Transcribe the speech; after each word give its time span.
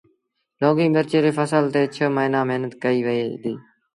لونگي 0.59 0.87
مرچ 0.95 1.11
ري 1.23 1.31
ڦسل 1.37 1.65
تي 1.73 1.81
ڇه 1.95 2.05
موهيݩآݩ 2.15 2.47
مهنت 2.49 2.73
ڪئيٚ 2.83 3.01
وهي 3.05 3.25
ديٚ 3.43 3.59